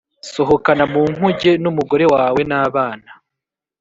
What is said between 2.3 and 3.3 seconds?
n abana